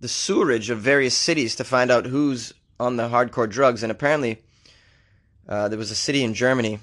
the 0.00 0.08
sewerage 0.08 0.70
of 0.70 0.80
various 0.80 1.16
cities 1.16 1.54
to 1.56 1.64
find 1.64 1.90
out 1.90 2.06
who's 2.06 2.52
on 2.80 2.96
the 2.96 3.08
hardcore 3.08 3.48
drugs, 3.48 3.82
and 3.82 3.92
apparently 3.92 4.42
uh, 5.48 5.68
there 5.68 5.78
was 5.78 5.90
a 5.90 5.96
city 5.96 6.24
in 6.24 6.34
Germany. 6.34 6.80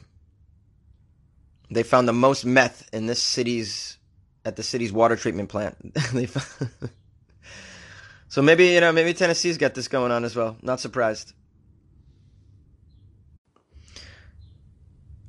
They 1.69 1.83
found 1.83 2.07
the 2.07 2.13
most 2.13 2.45
meth 2.45 2.87
in 2.93 3.07
this 3.07 3.21
city's 3.21 3.97
at 4.45 4.55
the 4.55 4.63
city's 4.63 4.91
water 4.91 5.15
treatment 5.15 5.49
plant. 5.49 5.77
they 6.13 6.27
found 6.27 6.71
so 8.31 8.41
maybe 8.41 8.67
you 8.67 8.79
know 8.79 8.93
maybe 8.93 9.13
Tennessee's 9.13 9.57
got 9.57 9.73
this 9.73 9.89
going 9.89 10.09
on 10.09 10.23
as 10.23 10.37
well. 10.37 10.55
Not 10.61 10.79
surprised. 10.79 11.33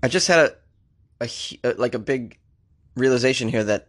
I 0.04 0.06
just 0.06 0.28
had 0.28 0.54
a, 1.20 1.28
a, 1.64 1.74
like 1.74 1.96
a 1.96 1.98
big 1.98 2.38
realization 2.94 3.48
here 3.48 3.64
that 3.64 3.88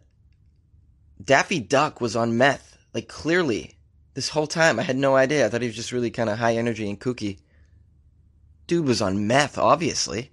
Daffy 1.22 1.60
Duck 1.60 2.00
was 2.00 2.16
on 2.16 2.36
meth. 2.36 2.76
Like 2.92 3.06
clearly, 3.06 3.78
this 4.14 4.30
whole 4.30 4.48
time 4.48 4.80
I 4.80 4.82
had 4.82 4.96
no 4.96 5.14
idea. 5.14 5.46
I 5.46 5.48
thought 5.48 5.62
he 5.62 5.68
was 5.68 5.76
just 5.76 5.92
really 5.92 6.10
kind 6.10 6.28
of 6.28 6.38
high 6.38 6.56
energy 6.56 6.90
and 6.90 6.98
kooky. 6.98 7.38
Dude 8.66 8.84
was 8.84 9.00
on 9.00 9.28
meth, 9.28 9.58
obviously. 9.58 10.32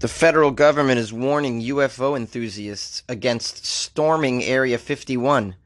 The 0.00 0.06
federal 0.06 0.52
government 0.52 1.00
is 1.00 1.12
warning 1.12 1.60
UFO 1.60 2.16
enthusiasts 2.16 3.02
against 3.08 3.66
storming 3.66 4.44
Area 4.44 4.78
51. 4.78 5.56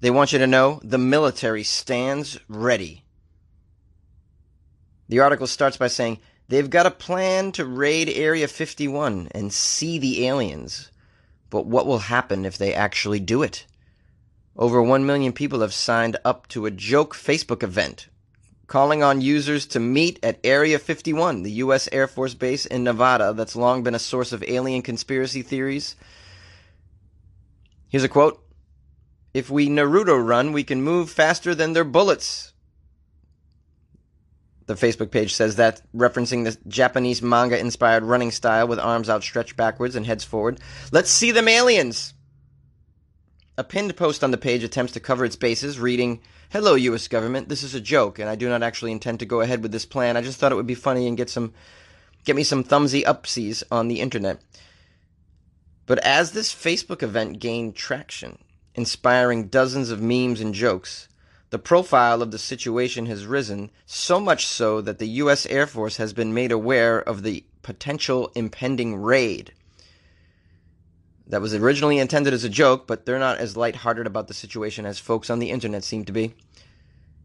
They 0.00 0.10
want 0.10 0.30
you 0.30 0.38
to 0.38 0.46
know 0.46 0.78
the 0.84 0.98
military 0.98 1.62
stands 1.62 2.38
ready. 2.48 3.02
The 5.08 5.20
article 5.20 5.46
starts 5.46 5.78
by 5.78 5.88
saying 5.88 6.18
they've 6.48 6.68
got 6.68 6.84
a 6.84 6.90
plan 6.90 7.50
to 7.52 7.64
raid 7.64 8.10
Area 8.10 8.46
51 8.46 9.28
and 9.30 9.50
see 9.50 9.98
the 9.98 10.26
aliens. 10.26 10.90
But 11.48 11.64
what 11.64 11.86
will 11.86 12.00
happen 12.00 12.44
if 12.44 12.58
they 12.58 12.74
actually 12.74 13.20
do 13.20 13.42
it? 13.42 13.64
Over 14.54 14.82
1 14.82 15.06
million 15.06 15.32
people 15.32 15.60
have 15.60 15.72
signed 15.72 16.18
up 16.26 16.46
to 16.48 16.66
a 16.66 16.70
joke 16.70 17.14
Facebook 17.14 17.62
event 17.62 18.08
calling 18.68 19.02
on 19.02 19.20
users 19.20 19.66
to 19.66 19.80
meet 19.80 20.20
at 20.22 20.38
Area 20.44 20.78
51, 20.78 21.42
the 21.42 21.50
U.S. 21.52 21.88
Air 21.90 22.06
Force 22.06 22.34
Base 22.34 22.66
in 22.66 22.84
Nevada 22.84 23.32
that's 23.32 23.56
long 23.56 23.82
been 23.82 23.94
a 23.94 23.98
source 23.98 24.32
of 24.32 24.44
alien 24.46 24.82
conspiracy 24.82 25.42
theories. 25.42 25.96
Here's 27.88 28.04
a 28.04 28.08
quote 28.08 28.40
If 29.34 29.50
we 29.50 29.68
Naruto 29.68 30.24
run, 30.24 30.52
we 30.52 30.62
can 30.62 30.82
move 30.82 31.10
faster 31.10 31.54
than 31.54 31.72
their 31.72 31.84
bullets. 31.84 32.52
The 34.66 34.74
Facebook 34.74 35.10
page 35.10 35.34
says 35.34 35.56
that, 35.56 35.80
referencing 35.96 36.44
the 36.44 36.58
Japanese 36.68 37.22
manga 37.22 37.58
inspired 37.58 38.02
running 38.02 38.30
style 38.30 38.68
with 38.68 38.78
arms 38.78 39.08
outstretched 39.08 39.56
backwards 39.56 39.96
and 39.96 40.04
heads 40.04 40.24
forward. 40.24 40.60
Let's 40.92 41.10
see 41.10 41.30
them 41.30 41.48
aliens! 41.48 42.12
A 43.58 43.64
pinned 43.64 43.96
post 43.96 44.22
on 44.22 44.30
the 44.30 44.38
page 44.38 44.62
attempts 44.62 44.92
to 44.92 45.00
cover 45.00 45.24
its 45.24 45.34
bases, 45.34 45.80
reading, 45.80 46.20
Hello, 46.50 46.76
U.S. 46.76 47.08
government. 47.08 47.48
This 47.48 47.64
is 47.64 47.74
a 47.74 47.80
joke, 47.80 48.20
and 48.20 48.30
I 48.30 48.36
do 48.36 48.48
not 48.48 48.62
actually 48.62 48.92
intend 48.92 49.18
to 49.18 49.26
go 49.26 49.40
ahead 49.40 49.64
with 49.64 49.72
this 49.72 49.84
plan. 49.84 50.16
I 50.16 50.22
just 50.22 50.38
thought 50.38 50.52
it 50.52 50.54
would 50.54 50.64
be 50.64 50.76
funny 50.76 51.08
and 51.08 51.16
get 51.16 51.28
some, 51.28 51.52
get 52.24 52.36
me 52.36 52.44
some 52.44 52.62
thumbsy 52.62 53.02
upsies 53.02 53.64
on 53.68 53.88
the 53.88 53.98
internet. 53.98 54.40
But 55.86 55.98
as 56.04 56.30
this 56.30 56.54
Facebook 56.54 57.02
event 57.02 57.40
gained 57.40 57.74
traction, 57.74 58.38
inspiring 58.76 59.48
dozens 59.48 59.90
of 59.90 60.00
memes 60.00 60.40
and 60.40 60.54
jokes, 60.54 61.08
the 61.50 61.58
profile 61.58 62.22
of 62.22 62.30
the 62.30 62.38
situation 62.38 63.06
has 63.06 63.26
risen, 63.26 63.72
so 63.86 64.20
much 64.20 64.46
so 64.46 64.80
that 64.82 65.00
the 65.00 65.08
U.S. 65.22 65.46
Air 65.46 65.66
Force 65.66 65.96
has 65.96 66.12
been 66.12 66.32
made 66.32 66.52
aware 66.52 67.00
of 67.00 67.24
the 67.24 67.44
potential 67.62 68.30
impending 68.36 68.94
raid 68.94 69.52
that 71.28 71.42
was 71.42 71.54
originally 71.54 71.98
intended 71.98 72.32
as 72.32 72.44
a 72.44 72.48
joke, 72.48 72.86
but 72.86 73.04
they're 73.04 73.18
not 73.18 73.38
as 73.38 73.56
lighthearted 73.56 74.06
about 74.06 74.28
the 74.28 74.34
situation 74.34 74.86
as 74.86 74.98
folks 74.98 75.30
on 75.30 75.38
the 75.38 75.50
internet 75.50 75.84
seem 75.84 76.04
to 76.06 76.12
be. 76.12 76.34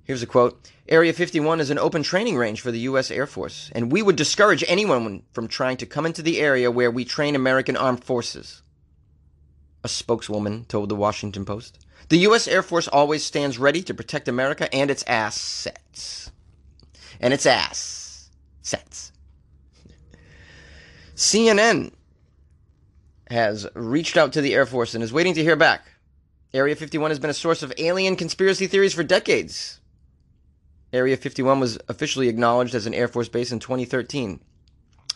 Here's 0.03 0.22
a 0.22 0.27
quote 0.27 0.69
Area 0.89 1.13
51 1.13 1.62
is 1.62 1.69
an 1.69 1.79
open 1.79 2.03
training 2.03 2.36
range 2.36 2.60
for 2.60 2.72
the 2.72 2.79
U.S. 2.79 3.10
Air 3.10 3.25
Force, 3.25 3.72
and 3.74 3.91
we 3.91 4.01
would 4.01 4.17
discourage 4.17 4.63
anyone 4.67 5.24
from 5.31 5.48
trying 5.48 5.77
to 5.77 5.86
come 5.86 6.05
into 6.05 6.22
the 6.22 6.41
area 6.41 6.69
where 6.69 6.91
we 6.91 7.05
train 7.05 7.36
American 7.36 7.77
armed 7.77 8.03
forces. 8.03 8.62
A 9.86 9.88
spokeswoman 9.88 10.65
told 10.65 10.89
the 10.89 10.95
Washington 10.95 11.45
Post. 11.45 11.79
The 12.10 12.19
U.S. 12.19 12.48
Air 12.48 12.63
Force 12.63 12.89
always 12.89 13.24
stands 13.24 13.57
ready 13.57 13.81
to 13.83 13.93
protect 13.93 14.27
America 14.27 14.74
and 14.75 14.91
its 14.91 15.03
assets. 15.07 16.31
And 17.22 17.33
its 17.33 17.45
assets. 17.45 18.31
CNN 21.15 21.93
has 23.34 23.68
reached 23.75 24.16
out 24.16 24.32
to 24.34 24.42
the 24.42 24.54
Air 24.54 24.66
Force 24.66 24.96
and 24.96 25.04
is 25.04 25.12
waiting 25.12 25.34
to 25.34 25.44
hear 25.44 25.58
back. 25.58 25.86
Area 26.54 26.75
51 26.75 27.12
has 27.12 27.20
been 27.20 27.30
a 27.30 27.34
source 27.34 27.63
of 27.63 27.74
alien 27.78 28.16
conspiracy 28.16 28.68
theories 28.68 28.94
for 28.94 29.04
decades. 29.04 29.80
Area 30.94 31.18
51 31.18 31.60
was 31.60 31.80
officially 31.90 32.30
acknowledged 32.30 32.75
as 32.75 32.86
an 32.86 32.94
Air 32.94 33.08
Force 33.08 33.28
base 33.28 33.52
in 33.52 33.60
2013, 33.60 34.40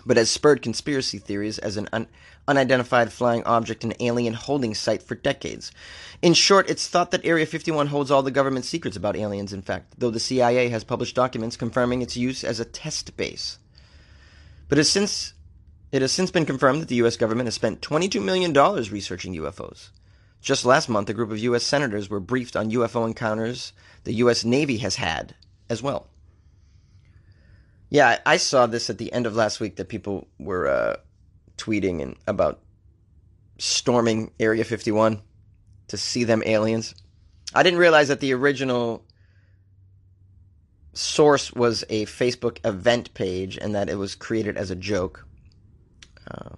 but 0.06 0.18
has 0.18 0.32
spurred 0.32 0.64
conspiracy 0.64 1.20
theories 1.20 1.60
as 1.60 1.78
an 1.78 1.88
un- 1.94 2.08
unidentified 2.48 3.14
flying 3.14 3.44
object 3.44 3.84
and 3.84 3.96
alien 4.00 4.34
holding 4.34 4.74
site 4.74 5.04
for 5.04 5.14
decades. 5.14 5.72
In 6.24 6.34
short, 6.34 6.70
it's 6.70 6.88
thought 6.88 7.12
that 7.12 7.24
Area 7.24 7.46
51 7.46 7.88
holds 7.88 8.10
all 8.10 8.24
the 8.24 8.32
government 8.32 8.66
secrets 8.66 8.98
about 8.98 9.16
aliens, 9.16 9.54
in 9.54 9.62
fact, 9.62 9.94
though 10.00 10.10
the 10.10 10.20
CIA 10.20 10.70
has 10.70 10.84
published 10.84 11.16
documents 11.16 11.56
confirming 11.56 12.02
its 12.02 12.18
use 12.18 12.44
as 12.44 12.60
a 12.60 12.66
test 12.66 13.16
base. 13.16 13.60
But 14.70 14.80
has 14.80 14.90
since 14.90 15.34
it 15.92 16.02
has 16.02 16.12
since 16.12 16.32
been 16.32 16.46
confirmed 16.46 16.82
that 16.82 16.90
the 16.90 16.96
U.S. 16.96 17.18
government 17.18 17.48
has 17.48 17.56
spent 17.56 17.82
$22 17.82 18.24
million 18.24 18.54
researching 18.92 19.36
UFOs. 19.36 19.90
Just 20.42 20.66
last 20.66 20.90
month, 20.90 21.10
a 21.10 21.14
group 21.14 21.32
of 21.32 21.40
U.S. 21.40 21.64
senators 21.64 22.10
were 22.10 22.20
briefed 22.20 22.56
on 22.56 22.72
UFO 22.72 23.06
encounters 23.06 23.74
the 24.04 24.14
U.S. 24.16 24.46
Navy 24.46 24.78
has 24.78 24.96
had 24.96 25.36
as 25.70 25.82
well. 25.84 26.08
Yeah, 27.90 28.20
I 28.26 28.38
saw 28.38 28.68
this 28.68 28.90
at 28.90 28.98
the 28.98 29.12
end 29.14 29.26
of 29.26 29.36
last 29.36 29.60
week 29.60 29.78
that 29.78 29.88
people 29.88 30.28
were 30.40 30.68
uh, 30.68 30.98
tweeting 31.58 32.02
and 32.02 32.16
about 32.28 32.60
storming 33.58 34.32
Area 34.40 34.64
51 34.64 35.22
to 35.88 35.98
see 35.98 36.24
them 36.24 36.44
aliens. 36.46 36.96
I 37.54 37.64
didn't 37.64 37.80
realize 37.80 38.10
that 38.10 38.20
the 38.20 38.34
original 38.34 39.06
source 40.94 41.54
was 41.54 41.84
a 41.90 42.06
Facebook 42.06 42.66
event 42.66 43.14
page 43.14 43.58
and 43.58 43.76
that 43.76 43.90
it 43.90 43.96
was 43.96 44.16
created 44.16 44.58
as 44.58 44.72
a 44.72 44.76
joke. 44.76 45.27
Uh, 46.30 46.56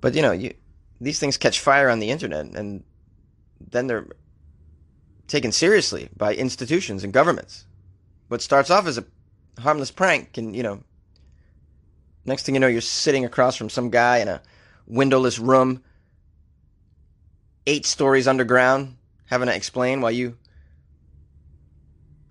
but 0.00 0.14
you 0.14 0.22
know, 0.22 0.32
you 0.32 0.54
these 1.00 1.18
things 1.18 1.36
catch 1.36 1.58
fire 1.60 1.88
on 1.88 1.98
the 1.98 2.10
internet, 2.10 2.46
and 2.46 2.84
then 3.70 3.86
they're 3.86 4.06
taken 5.26 5.50
seriously 5.50 6.08
by 6.16 6.34
institutions 6.34 7.04
and 7.04 7.12
governments. 7.12 7.66
What 8.28 8.42
starts 8.42 8.70
off 8.70 8.86
as 8.86 8.98
a 8.98 9.04
harmless 9.58 9.90
prank 9.90 10.34
can, 10.34 10.54
you 10.54 10.62
know, 10.62 10.82
next 12.24 12.44
thing 12.44 12.54
you 12.54 12.60
know, 12.60 12.68
you're 12.68 12.80
sitting 12.80 13.24
across 13.24 13.56
from 13.56 13.68
some 13.68 13.90
guy 13.90 14.18
in 14.18 14.28
a 14.28 14.42
windowless 14.86 15.38
room, 15.38 15.82
eight 17.66 17.86
stories 17.86 18.28
underground, 18.28 18.96
having 19.26 19.48
to 19.48 19.54
explain 19.54 20.00
why 20.00 20.10
you 20.10 20.36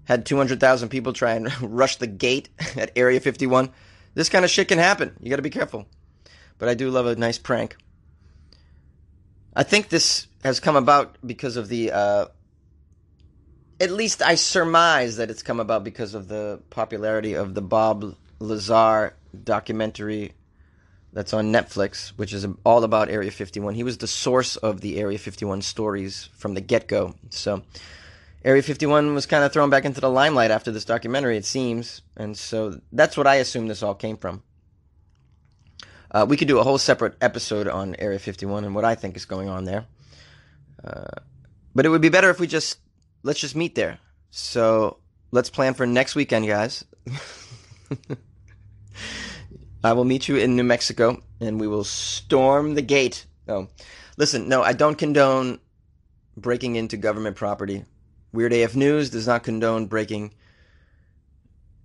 had 0.06 0.26
200,000 0.26 0.90
people 0.90 1.14
try 1.14 1.34
and 1.34 1.62
rush 1.62 1.98
the 1.98 2.08
gate 2.08 2.50
at 2.76 2.92
Area 2.96 3.20
51. 3.20 3.72
This 4.14 4.30
kind 4.30 4.44
of 4.44 4.52
shit 4.52 4.68
can 4.68 4.78
happen. 4.78 5.16
You 5.22 5.30
got 5.30 5.38
to 5.38 5.42
be 5.42 5.50
careful 5.50 5.88
but 6.62 6.70
I 6.70 6.76
do 6.76 6.92
love 6.92 7.08
a 7.08 7.16
nice 7.16 7.40
prank. 7.40 7.76
I 9.56 9.64
think 9.64 9.90
this 9.90 10.28
has 10.44 10.60
come 10.60 10.76
about 10.76 11.18
because 11.26 11.58
of 11.58 11.70
the. 11.70 11.92
Uh, 11.92 12.26
at 13.80 13.90
least 13.90 14.22
I 14.22 14.36
surmise 14.36 15.18
that 15.18 15.32
it's 15.32 15.42
come 15.42 15.60
about 15.60 15.84
because 15.84 16.14
of 16.14 16.28
the 16.28 16.62
popularity 16.70 17.34
of 17.34 17.56
the 17.56 17.64
Bob 17.64 18.16
Lazar 18.38 19.16
documentary 19.44 20.34
that's 21.14 21.34
on 21.34 21.52
Netflix, 21.52 22.10
which 22.10 22.32
is 22.32 22.46
all 22.64 22.84
about 22.84 23.10
Area 23.10 23.32
51. 23.32 23.74
He 23.74 23.84
was 23.84 23.98
the 23.98 24.06
source 24.06 24.56
of 24.56 24.82
the 24.82 25.00
Area 25.00 25.18
51 25.18 25.64
stories 25.64 26.30
from 26.36 26.54
the 26.54 26.62
get 26.62 26.88
go. 26.88 27.16
So, 27.32 27.64
Area 28.46 28.62
51 28.62 29.16
was 29.16 29.26
kind 29.26 29.44
of 29.44 29.52
thrown 29.52 29.72
back 29.72 29.86
into 29.86 30.00
the 30.00 30.12
limelight 30.12 30.52
after 30.52 30.70
this 30.70 30.86
documentary, 30.86 31.38
it 31.38 31.46
seems. 31.46 32.04
And 32.16 32.38
so 32.38 32.80
that's 32.92 33.18
what 33.18 33.26
I 33.26 33.38
assume 33.38 33.68
this 33.68 33.82
all 33.82 33.96
came 33.96 34.18
from. 34.18 34.44
Uh, 36.12 36.26
we 36.28 36.36
could 36.36 36.48
do 36.48 36.60
a 36.60 36.64
whole 36.64 36.78
separate 36.78 37.16
episode 37.22 37.68
on 37.68 37.96
Area 37.98 38.20
51 38.20 38.66
and 38.66 38.76
what 38.76 38.84
I 38.84 38.96
think 38.96 39.16
is 39.16 39.26
going 39.26 39.48
on 39.48 39.64
there. 39.64 39.86
Uh, 40.84 41.22
but 41.74 41.86
it 41.86 41.90
would 41.90 42.02
be 42.02 42.10
better 42.10 42.30
if 42.30 42.40
we 42.40 42.48
just 42.48 42.80
let's 43.24 43.40
just 43.40 43.56
meet 43.56 43.76
there. 43.76 44.00
So 44.30 44.98
let's 45.32 45.50
plan 45.50 45.74
for 45.74 45.86
next 45.86 46.16
weekend, 46.16 46.48
guys. 46.48 46.84
I 49.84 49.94
will 49.94 50.06
meet 50.06 50.28
you 50.28 50.36
in 50.38 50.56
New 50.56 50.64
Mexico, 50.64 51.22
and 51.40 51.60
we 51.60 51.68
will 51.68 51.84
storm 51.84 52.76
the 52.76 52.82
gate. 52.84 53.26
Oh, 53.48 53.68
listen, 54.18 54.48
no, 54.48 54.62
I 54.62 54.74
don't 54.74 54.98
condone 54.98 55.60
breaking 56.38 56.76
into 56.76 56.98
government 56.98 57.36
property. 57.36 57.86
Weird 58.32 58.54
AF 58.54 58.76
News 58.76 59.10
does 59.10 59.28
not 59.28 59.44
condone 59.44 59.88
breaking 59.88 60.34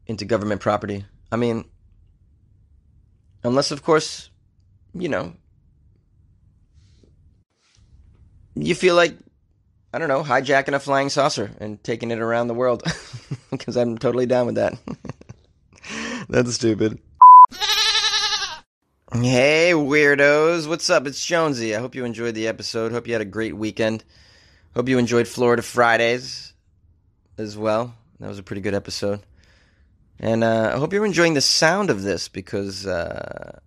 into 0.06 0.24
government 0.24 0.60
property. 0.60 1.04
I 1.32 1.36
mean, 1.36 1.64
unless, 3.46 3.70
of 3.70 3.82
course, 3.82 4.30
you 4.94 5.08
know, 5.08 5.32
you 8.54 8.74
feel 8.74 8.94
like, 8.94 9.16
I 9.92 9.98
don't 9.98 10.08
know, 10.08 10.22
hijacking 10.22 10.74
a 10.74 10.80
flying 10.80 11.08
saucer 11.08 11.50
and 11.58 11.82
taking 11.82 12.10
it 12.10 12.18
around 12.18 12.48
the 12.48 12.54
world. 12.54 12.82
Because 13.50 13.76
I'm 13.76 13.96
totally 13.96 14.26
down 14.26 14.46
with 14.46 14.56
that. 14.56 14.74
That's 16.28 16.54
stupid. 16.54 16.98
Hey, 19.12 19.70
weirdos. 19.72 20.68
What's 20.68 20.90
up? 20.90 21.06
It's 21.06 21.24
Jonesy. 21.24 21.74
I 21.74 21.80
hope 21.80 21.94
you 21.94 22.04
enjoyed 22.04 22.34
the 22.34 22.48
episode. 22.48 22.92
Hope 22.92 23.06
you 23.06 23.14
had 23.14 23.22
a 23.22 23.26
great 23.26 23.56
weekend. 23.56 24.04
Hope 24.74 24.88
you 24.88 24.98
enjoyed 24.98 25.26
Florida 25.26 25.62
Fridays 25.62 26.52
as 27.38 27.56
well. 27.56 27.94
That 28.20 28.28
was 28.28 28.38
a 28.38 28.42
pretty 28.42 28.62
good 28.62 28.74
episode. 28.74 29.22
And 30.18 30.42
uh, 30.42 30.72
I 30.74 30.78
hope 30.78 30.92
you're 30.92 31.04
enjoying 31.04 31.34
the 31.34 31.40
sound 31.40 31.90
of 31.90 32.02
this 32.02 32.28
because 32.28 32.86
uh, 32.86 33.58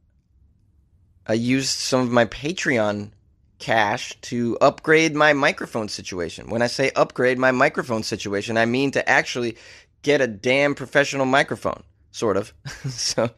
I 1.27 1.33
used 1.33 1.69
some 1.69 2.01
of 2.01 2.11
my 2.11 2.25
Patreon 2.25 3.11
cash 3.59 4.17
to 4.21 4.57
upgrade 4.61 5.15
my 5.15 5.33
microphone 5.33 5.89
situation. 5.89 6.49
When 6.49 6.61
I 6.61 6.67
say 6.67 6.91
upgrade 6.95 7.37
my 7.37 7.51
microphone 7.51 8.03
situation, 8.03 8.57
I 8.57 8.65
mean 8.65 8.91
to 8.91 9.07
actually 9.07 9.57
get 10.01 10.21
a 10.21 10.27
damn 10.27 10.75
professional 10.75 11.25
microphone, 11.25 11.83
sort 12.11 12.37
of. 12.37 12.53
so 12.89 13.29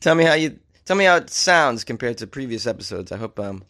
tell 0.00 0.14
me 0.14 0.24
how 0.24 0.34
you 0.34 0.58
tell 0.84 0.96
me 0.96 1.06
how 1.06 1.16
it 1.16 1.30
sounds 1.30 1.84
compared 1.84 2.18
to 2.18 2.26
previous 2.26 2.66
episodes. 2.66 3.10
I 3.10 3.16
hope 3.16 3.40
um 3.40 3.64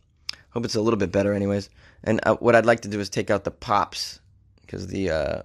hope 0.50 0.64
it's 0.64 0.75
a 0.75 0.81
little 0.81 0.99
bit 0.99 1.12
better 1.12 1.33
anyways. 1.33 1.71
And 2.02 2.21
uh, 2.25 2.35
what 2.37 2.57
I'd 2.57 2.67
like 2.67 2.81
to 2.81 2.88
do 2.88 3.00
is 3.00 3.09
take 3.09 3.31
out 3.31 3.45
the 3.45 3.50
pops 3.50 4.21
because 4.61 4.88
the 4.88 5.11
uh 5.11 5.43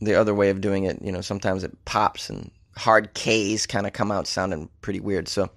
the 0.00 0.14
other 0.14 0.34
way 0.34 0.50
of 0.50 0.60
doing 0.60 0.84
it, 0.84 1.00
you 1.02 1.12
know, 1.12 1.20
sometimes 1.20 1.64
it 1.64 1.84
pops 1.84 2.30
and 2.30 2.50
hard 2.76 3.14
K's 3.14 3.66
kind 3.66 3.86
of 3.86 3.92
come 3.92 4.12
out 4.12 4.26
sounding 4.26 4.68
pretty 4.82 5.00
weird. 5.00 5.28
So 5.28 5.50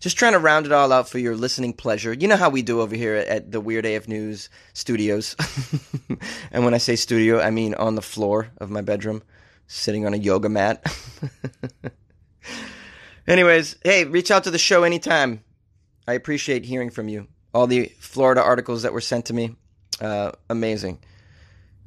just 0.00 0.16
trying 0.16 0.32
to 0.32 0.38
round 0.38 0.66
it 0.66 0.72
all 0.72 0.92
out 0.92 1.08
for 1.08 1.18
your 1.18 1.36
listening 1.36 1.74
pleasure. 1.74 2.12
You 2.12 2.28
know 2.28 2.36
how 2.36 2.48
we 2.48 2.62
do 2.62 2.80
over 2.80 2.96
here 2.96 3.14
at 3.14 3.52
the 3.52 3.60
Weird 3.60 3.84
AF 3.84 4.08
News 4.08 4.48
studios. 4.72 5.36
and 6.50 6.64
when 6.64 6.74
I 6.74 6.78
say 6.78 6.96
studio, 6.96 7.40
I 7.40 7.50
mean 7.50 7.74
on 7.74 7.94
the 7.94 8.02
floor 8.02 8.48
of 8.58 8.70
my 8.70 8.80
bedroom, 8.80 9.22
sitting 9.66 10.06
on 10.06 10.14
a 10.14 10.18
yoga 10.18 10.48
mat. 10.48 10.84
Anyways, 13.26 13.76
hey, 13.84 14.04
reach 14.04 14.30
out 14.30 14.44
to 14.44 14.50
the 14.50 14.58
show 14.58 14.82
anytime. 14.82 15.44
I 16.08 16.14
appreciate 16.14 16.64
hearing 16.64 16.90
from 16.90 17.08
you. 17.08 17.28
All 17.54 17.66
the 17.66 17.92
Florida 18.00 18.42
articles 18.42 18.82
that 18.82 18.92
were 18.92 19.00
sent 19.00 19.26
to 19.26 19.34
me, 19.34 19.54
uh, 20.00 20.32
amazing. 20.48 20.98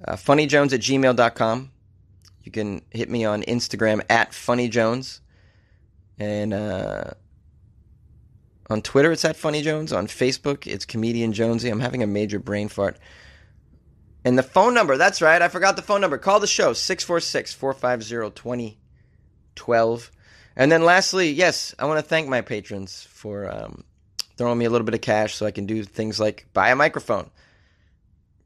Uh, 0.07 0.15
funnyjones 0.15 0.73
at 0.73 0.79
gmail.com. 0.79 1.71
You 2.45 2.51
can 2.51 2.83
hit 2.91 3.09
me 3.09 3.25
on 3.25 3.41
Instagram 3.43 4.03
at 4.07 4.31
funnyjones. 4.31 5.19
And 6.19 6.53
uh, 6.53 7.11
on 8.69 8.83
Twitter, 8.83 9.11
it's 9.11 9.25
at 9.25 9.35
Funny 9.35 9.63
Jones. 9.63 9.91
On 9.91 10.05
Facebook, 10.05 10.67
it's 10.67 10.85
Comedian 10.85 11.33
Jonesy. 11.33 11.69
I'm 11.69 11.79
having 11.79 12.03
a 12.03 12.07
major 12.07 12.39
brain 12.39 12.67
fart. 12.67 12.97
And 14.23 14.37
the 14.37 14.43
phone 14.43 14.73
number, 14.75 14.95
that's 14.95 15.21
right, 15.21 15.41
I 15.41 15.49
forgot 15.49 15.75
the 15.75 15.81
phone 15.81 16.01
number. 16.01 16.17
Call 16.17 16.39
the 16.39 16.47
show, 16.47 16.73
646 16.73 17.53
450 17.53 18.31
2012. 18.35 20.11
And 20.55 20.71
then 20.71 20.83
lastly, 20.83 21.31
yes, 21.31 21.75
I 21.77 21.85
want 21.85 21.97
to 21.99 22.07
thank 22.07 22.27
my 22.27 22.41
patrons 22.41 23.07
for 23.09 23.51
um, 23.51 23.83
throwing 24.37 24.57
me 24.57 24.65
a 24.65 24.69
little 24.69 24.85
bit 24.85 24.95
of 24.95 25.01
cash 25.01 25.35
so 25.35 25.45
I 25.45 25.51
can 25.51 25.65
do 25.65 25.83
things 25.83 26.19
like 26.19 26.47
buy 26.53 26.69
a 26.69 26.75
microphone, 26.75 27.29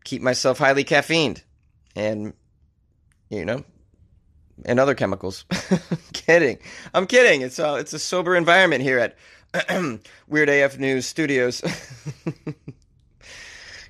keep 0.04 0.22
myself 0.22 0.58
highly 0.58 0.84
caffeined, 0.84 1.44
and, 1.96 2.34
you 3.30 3.46
know, 3.46 3.64
and 4.66 4.80
other 4.80 4.96
chemicals. 4.96 5.46
kidding. 6.14 6.60
I'm 6.94 7.08
kidding. 7.08 7.42
It's 7.42 7.60
a, 7.60 7.76
it's 7.76 7.94
a 7.94 8.00
sober 8.00 8.36
environment 8.36 8.84
here 8.84 9.00
at 9.00 9.16
Weird 10.28 10.50
AF 10.50 10.78
News 10.78 11.06
Studios. 11.06 11.62
you 12.46 12.54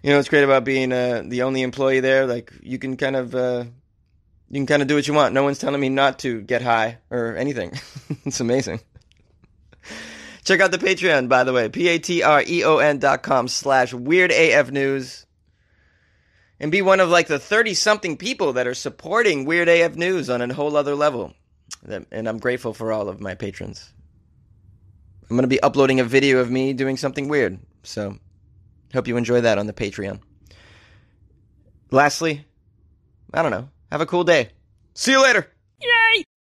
know 0.04 0.18
what's 0.18 0.30
great 0.30 0.44
about 0.44 0.64
being 0.64 0.92
uh, 0.92 1.24
the 1.26 1.44
only 1.44 1.62
employee 1.62 2.00
there? 2.00 2.26
Like 2.26 2.54
you 2.62 2.80
can 2.80 2.98
kind 2.98 3.16
of 3.16 3.36
uh, 3.36 3.66
you 4.50 4.56
can 4.56 4.66
kind 4.66 4.82
of 4.82 4.88
do 4.88 4.96
what 4.96 5.08
you 5.08 5.14
want. 5.14 5.34
No 5.34 5.44
one's 5.44 5.60
telling 5.60 5.80
me 5.80 5.90
not 5.90 6.20
to 6.20 6.42
get 6.42 6.62
high 6.62 7.00
or 7.10 7.36
anything. 7.36 7.74
it's 8.26 8.40
amazing. 8.40 8.80
Check 10.46 10.62
out 10.62 10.72
the 10.72 10.78
Patreon, 10.78 11.30
by 11.30 11.44
the 11.44 11.54
way, 11.54 11.70
p-a-t-r-e-o-n 11.70 12.98
dot 12.98 13.22
com 13.22 13.48
slash 13.48 13.94
weird 13.94 14.32
AF 14.32 14.72
News. 14.72 15.26
And 16.60 16.72
be 16.72 16.82
one 16.82 17.00
of 17.00 17.10
like 17.10 17.28
the 17.28 17.40
30 17.40 17.74
something 17.74 18.18
people 18.18 18.54
that 18.54 18.68
are 18.68 18.74
supporting 18.74 19.46
Weird 19.46 19.70
AF 19.70 19.96
News 19.96 20.30
on 20.30 20.42
a 20.42 20.54
whole 20.54 20.76
other 20.76 20.96
level. 20.96 21.34
And 22.12 22.28
I'm 22.28 22.40
grateful 22.40 22.74
for 22.74 22.92
all 22.92 23.08
of 23.08 23.22
my 23.22 23.36
patrons. 23.36 23.94
I'm 25.30 25.36
going 25.36 25.44
to 25.44 25.48
be 25.48 25.62
uploading 25.62 26.00
a 26.00 26.04
video 26.04 26.40
of 26.40 26.50
me 26.52 26.74
doing 26.74 26.98
something 26.98 27.30
weird. 27.30 27.60
So, 27.84 28.18
hope 28.94 29.08
you 29.08 29.16
enjoy 29.16 29.42
that 29.42 29.58
on 29.58 29.68
the 29.68 29.74
Patreon. 29.74 30.20
Lastly, 31.92 32.46
I 33.34 33.42
don't 33.42 33.52
know. 33.52 33.70
Have 33.92 34.02
a 34.02 34.06
cool 34.06 34.24
day. 34.24 34.50
See 34.96 35.12
you 35.12 35.22
later. 35.22 35.48